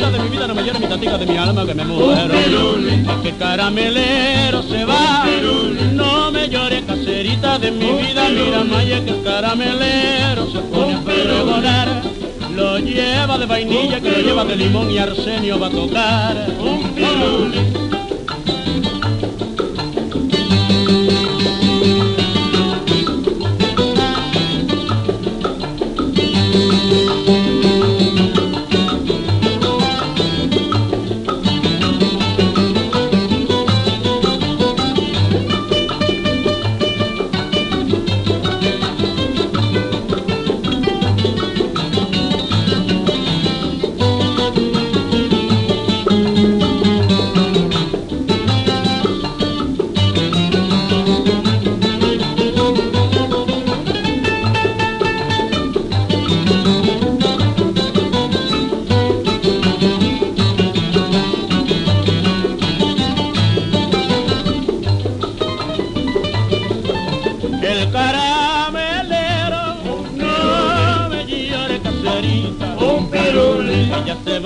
de 0.09 0.19
mi 0.19 0.29
vida, 0.29 0.47
no 0.47 0.55
me 0.55 0.63
llore 0.63 0.79
mi 0.79 0.87
tatica 0.87 1.19
de 1.19 1.27
mi 1.27 1.37
alma 1.37 1.67
que 1.67 1.75
me 1.75 1.85
muero, 1.85 2.35
es 2.35 3.23
que 3.23 3.33
caramelero 3.39 4.63
se 4.63 4.85
va, 4.85 5.27
no 5.93 6.31
me 6.31 6.49
llore 6.49 6.83
caserita 6.83 7.59
de 7.59 7.71
mi 7.71 7.91
vida, 8.01 8.29
mira 8.31 8.65
Maya 8.65 9.05
que 9.05 9.11
el 9.11 9.23
caramelero 9.23 10.51
se 10.51 10.59
pone 10.61 10.95
a 10.95 11.01
pregonar. 11.01 12.03
Lo 12.57 12.79
lleva 12.79 13.39
de 13.39 13.47
vainilla, 13.47 14.01
que 14.01 14.11
lo 14.11 14.19
lleva 14.19 14.45
de 14.45 14.57
limón 14.57 14.91
y 14.91 14.99
arsenio 14.99 15.59
va 15.59 15.69
a 15.69 15.71
tocar. 15.71 16.47
Un 16.59 17.90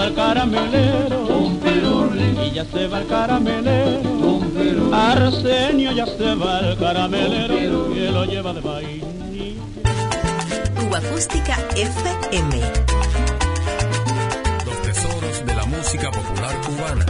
va 0.04 0.08
el 0.08 0.14
caramelero, 0.14 1.50
y 2.44 2.50
ya 2.50 2.64
se 2.64 2.86
va 2.88 3.00
el 3.00 3.06
caramelero, 3.06 4.40
Arsenio 4.92 5.92
ya 5.92 6.06
se 6.06 6.34
va 6.34 6.60
el 6.60 6.78
caramelero, 6.78 7.92
que 7.92 8.10
lo 8.10 8.24
lleva 8.24 8.52
de 8.52 8.60
vainilla. 8.60 9.06
Cuba 10.78 10.98
Acústica 10.98 11.56
FM. 11.76 12.60
Los 14.66 14.82
tesoros 14.82 15.46
de 15.46 15.54
la 15.54 15.64
música 15.64 16.10
popular 16.10 16.60
cubana. 16.60 17.06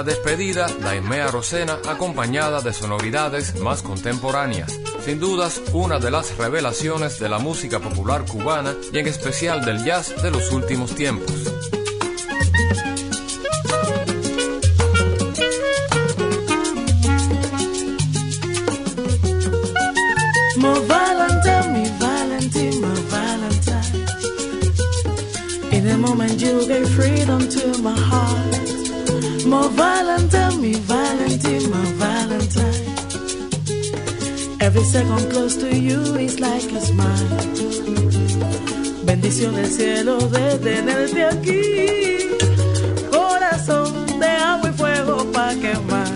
La 0.00 0.04
despedida, 0.04 0.66
Daimea 0.80 1.30
Rosena 1.30 1.78
acompañada 1.86 2.62
de 2.62 2.72
sonoridades 2.72 3.60
más 3.60 3.82
contemporáneas. 3.82 4.72
Sin 5.04 5.20
dudas, 5.20 5.60
una 5.74 5.98
de 5.98 6.10
las 6.10 6.38
revelaciones 6.38 7.18
de 7.18 7.28
la 7.28 7.38
música 7.38 7.80
popular 7.80 8.24
cubana 8.24 8.74
y 8.94 8.98
en 8.98 9.06
especial 9.06 9.62
del 9.62 9.84
jazz 9.84 10.22
de 10.22 10.30
los 10.30 10.52
últimos 10.52 10.94
tiempos. 10.94 11.39
Second 34.90 35.30
close 35.30 35.54
to 35.54 35.68
you 35.76 36.00
is 36.16 36.40
like 36.40 36.68
a 36.72 36.80
smile. 36.80 37.28
Bendición 39.04 39.54
del 39.54 39.70
cielo 39.70 40.18
de 40.18 40.58
tenerte 40.58 41.24
aquí. 41.26 41.62
Corazón 43.12 43.92
de 44.18 44.26
agua 44.26 44.68
y 44.68 44.72
fuego 44.72 45.16
pa' 45.32 45.54
quemar. 45.62 46.10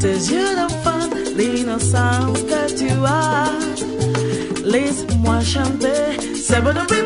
Cause 0.00 0.30
you're 0.30 0.54
the 0.54 0.68
fun, 0.84 1.10
l'innocence 1.36 2.44
que 2.50 2.62
tu 2.78 3.04
as. 3.04 3.82
Laisse-moi 4.62 5.40
chanter, 5.40 6.16
c'est 6.36 6.60
bon 6.62 6.72
de 6.72 7.05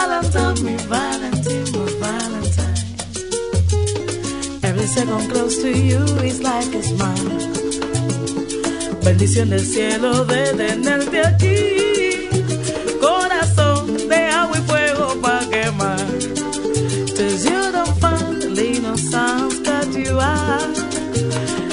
Valentine, 0.00 0.64
me 0.64 0.76
Valentine, 0.88 1.68
my 1.76 1.84
Valentine. 2.00 2.78
Every 4.62 4.86
second 4.86 5.30
close 5.30 5.60
to 5.60 5.70
you 5.70 6.02
is 6.24 6.40
like 6.40 6.74
a 6.74 6.82
smile. 6.82 7.38
Bendición 9.04 9.50
del 9.50 9.60
cielo 9.60 10.24
de 10.24 10.54
tenerte 10.54 11.20
aquí. 11.20 12.28
Corazón 12.98 14.08
de 14.08 14.20
agua 14.40 14.56
y 14.56 14.62
fuego 14.62 15.20
pa' 15.20 15.44
quemar. 15.50 16.06
Cause 17.16 17.44
you 17.44 17.70
don't 17.70 17.94
find 18.00 18.56
the 18.56 18.66
innocence 18.76 19.60
that 19.68 19.88
you 19.92 20.18
are. 20.18 20.66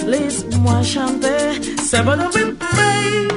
Laisse-moi 0.05 0.84
chanter, 0.84 1.61
c'est 1.82 2.03
bon, 2.03 2.17
baby. 2.34 3.37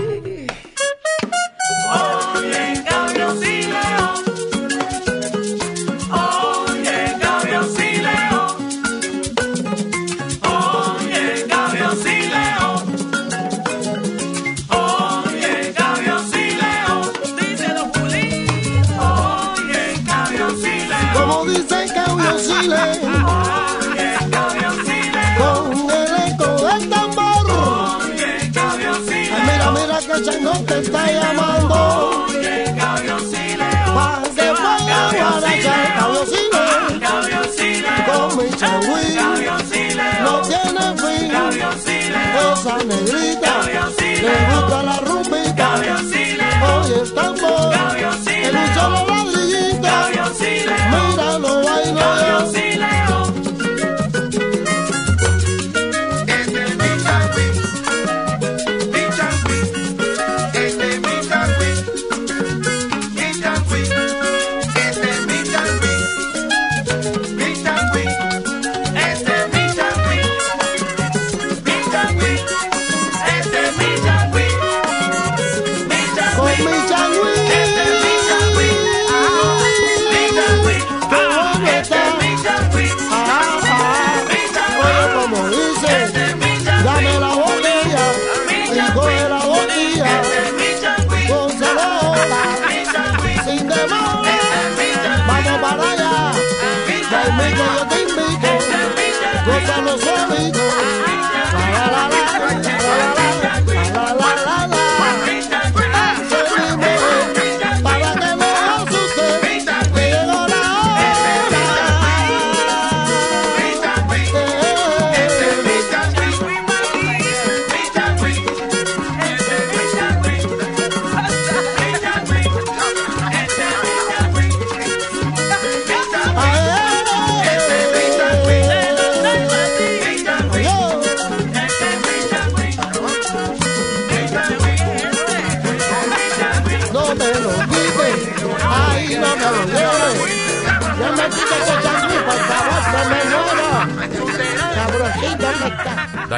love 40.99 41.20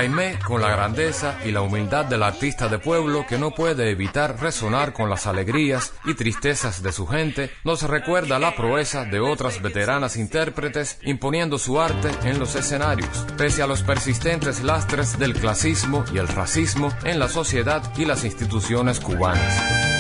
Jaime 0.03 0.37
con 0.45 0.61
la 0.61 0.69
grandeza 0.69 1.39
y 1.45 1.53
la 1.53 1.61
humildad 1.61 2.07
del 2.07 2.25
artista 2.25 2.67
de 2.69 2.81
pueblo 2.81 3.25
que 3.25 3.39
no 3.39 3.53
puede 3.53 3.89
evitar 3.89 4.41
resonar 4.41 4.93
con 4.93 5.09
las 5.09 5.29
alegrías 5.29 5.93
y 6.05 6.15
tristezas 6.15 6.83
de 6.83 6.91
su 6.91 7.07
gente, 7.07 7.53
nos 7.63 7.85
recuerda 7.85 8.41
la 8.41 8.57
proeza 8.57 9.05
de 9.05 9.21
otras 9.21 9.63
veteranas 9.63 10.17
intérpretes 10.17 10.99
imponiendo 11.03 11.57
su 11.57 11.81
arte 11.81 12.11
en 12.25 12.41
los 12.41 12.57
escenarios, 12.57 13.27
pese 13.39 13.63
a 13.63 13.69
los 13.69 13.85
persistentes 13.85 14.65
lastres 14.65 15.21
del 15.21 15.35
clasismo 15.35 16.05
y 16.13 16.19
el 16.19 16.27
racismo 16.27 16.93
en 17.05 17.21
la 17.21 17.29
sociedad 17.29 17.81
y 17.97 18.05
las 18.05 18.25
instituciones 18.25 18.99
cubanas. 18.99 19.92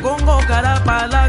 Congo 0.00 0.38
Carapala 0.46 1.25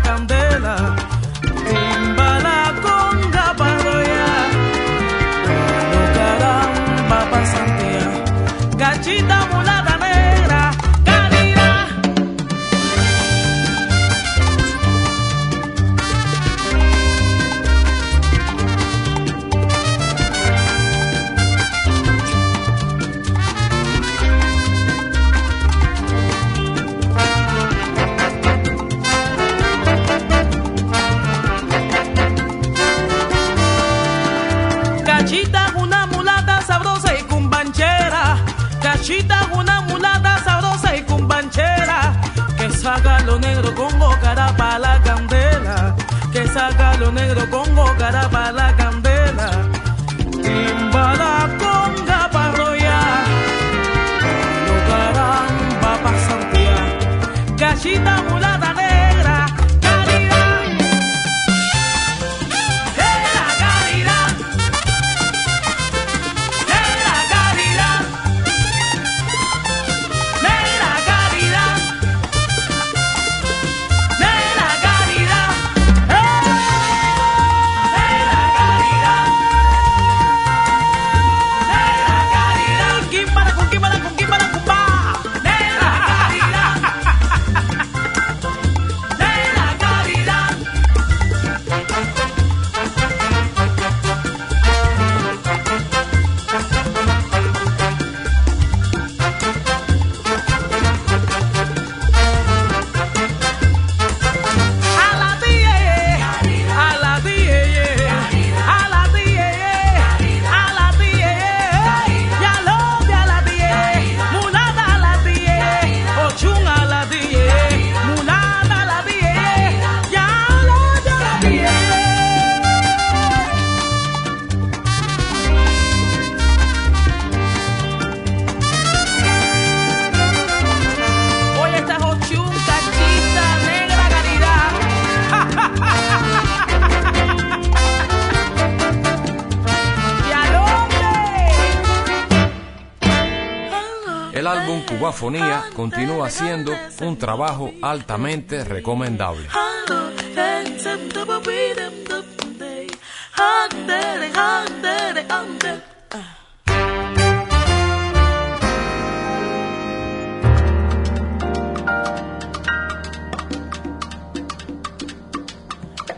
Continúa 145.76 146.30
siendo 146.30 146.72
un 147.02 147.18
trabajo 147.18 147.72
altamente 147.82 148.64
recomendable. 148.64 149.48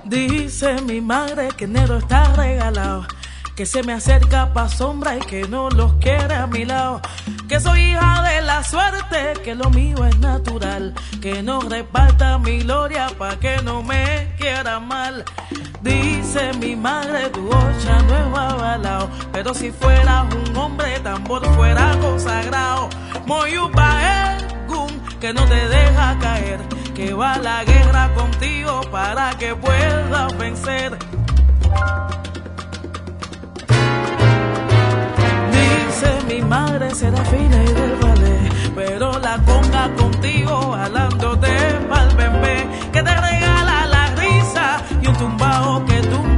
Dice 0.03 0.81
mi 0.81 0.99
madre 0.99 1.49
que 1.55 1.63
enero 1.65 1.99
está 1.99 2.33
regalado, 2.33 3.05
que 3.59 3.65
se 3.65 3.83
me 3.83 3.91
acerca 3.91 4.53
pa' 4.53 4.69
sombra 4.69 5.17
y 5.17 5.19
que 5.19 5.45
no 5.49 5.69
los 5.69 5.91
quiere 5.95 6.33
a 6.33 6.47
mi 6.47 6.63
lado. 6.63 7.01
Que 7.49 7.59
soy 7.59 7.91
hija 7.91 8.23
de 8.23 8.41
la 8.41 8.63
suerte, 8.63 9.33
que 9.43 9.53
lo 9.53 9.69
mío 9.71 10.05
es 10.05 10.17
natural, 10.19 10.93
que 11.21 11.43
no 11.43 11.59
reparta 11.59 12.37
mi 12.37 12.59
gloria 12.59 13.07
pa' 13.17 13.37
que 13.37 13.57
no 13.61 13.83
me 13.83 14.33
quiera 14.37 14.79
mal. 14.79 15.25
Dice 15.81 16.53
mi 16.53 16.77
madre, 16.77 17.27
tu 17.31 17.49
ocha 17.49 18.01
no 18.07 18.15
es 18.15 19.09
pero 19.33 19.53
si 19.53 19.71
fueras 19.71 20.33
un 20.33 20.55
hombre, 20.55 20.97
tambor 21.01 21.45
fuera 21.55 21.97
consagrado. 21.99 22.87
Moyupa 23.25 24.37
Gum, 24.69 24.89
que 25.19 25.33
no 25.33 25.43
te 25.43 25.67
deja 25.67 26.17
caer, 26.21 26.61
que 26.95 27.13
va 27.13 27.33
a 27.33 27.39
la 27.39 27.65
guerra 27.65 28.13
contigo 28.13 28.79
para 28.89 29.37
que 29.37 29.53
puedas 29.53 30.37
vencer. 30.37 30.97
Mi 36.29 36.41
madre 36.41 36.93
será 36.93 37.25
fina 37.25 37.63
y 37.63 37.73
del 37.73 37.95
ballet, 38.01 38.51
pero 38.75 39.17
la 39.19 39.35
conga 39.49 39.89
contigo 39.95 40.73
jalándote 40.73 41.49
pa'l 41.89 42.15
bebé, 42.15 42.67
que 42.93 43.01
te 43.01 43.15
regala 43.29 43.87
la 43.87 44.05
risa 44.15 44.67
y 45.01 45.07
un 45.07 45.15
tumbao 45.15 45.83
que 45.87 45.99
tumba, 46.11 46.28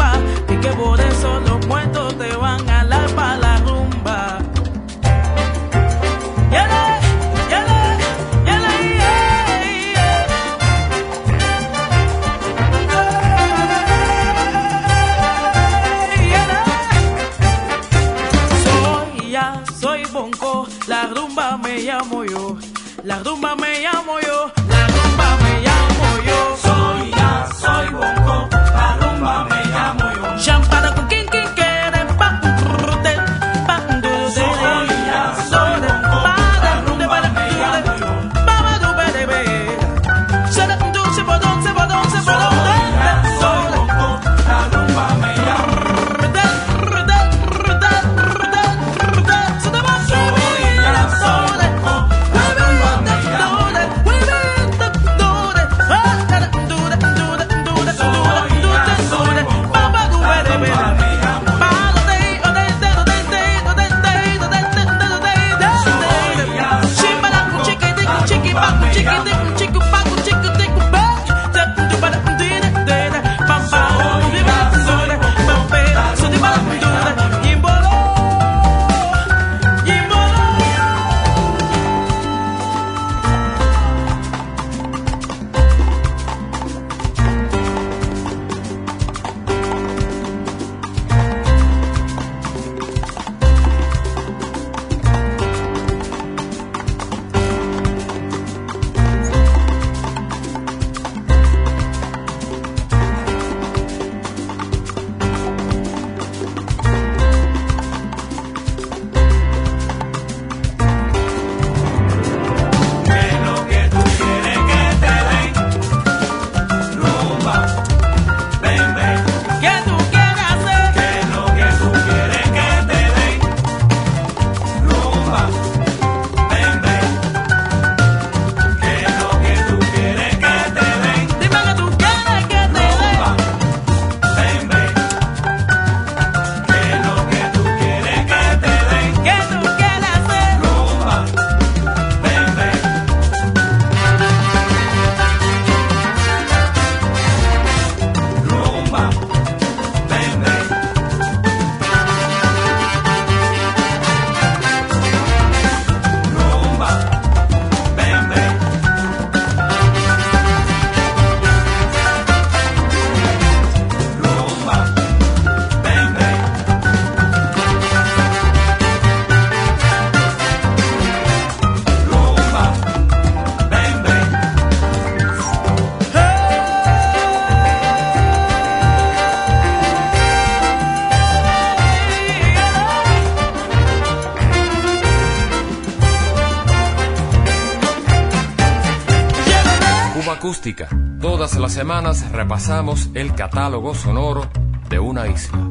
semanas 191.72 192.30
repasamos 192.32 193.09
el 193.13 193.34
catálogo 193.34 193.95
sonoro 193.95 194.49
de 194.89 194.99
una 194.99 195.28
isla. 195.28 195.70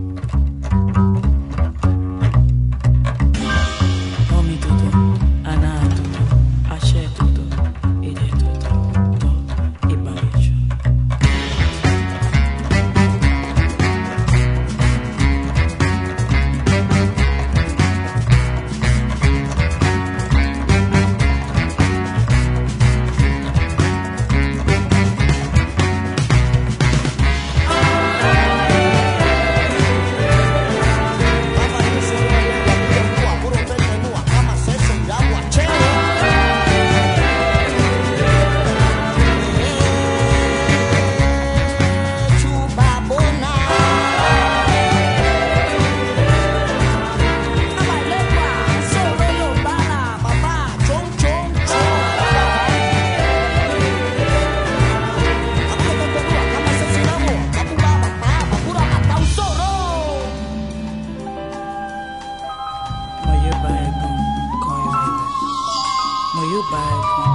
yóò 66.61 66.71
bá 66.73 66.83
ẹ̀gbọ́n 66.97 67.33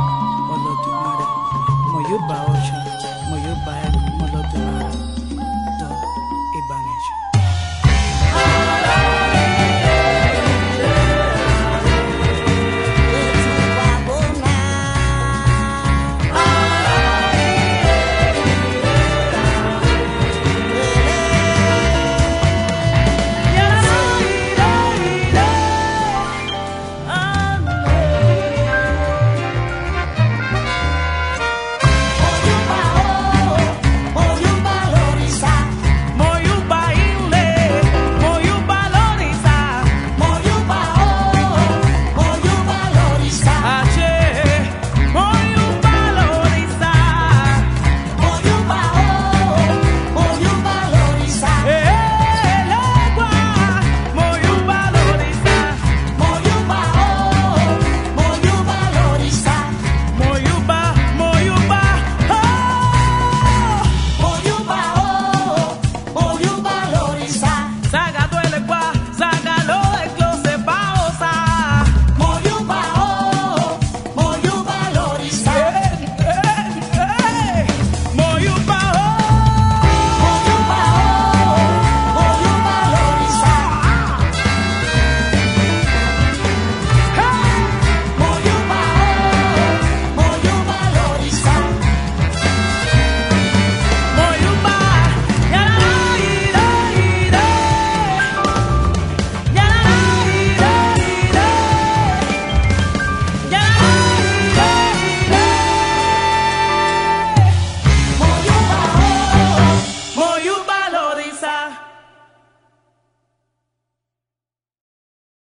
ọlọ́dún 0.54 0.96
mara 1.04 1.28
mo 1.92 2.00
yóò 2.10 2.20
bá 2.30 2.38
ọ̀ṣun 2.52 2.84
mo 3.30 3.36
yóò 3.46 3.56
bá 3.66 3.74
ẹ̀gbọ́n 3.86 4.22
ọlọ́dún 4.26 4.64
mara. 4.74 4.92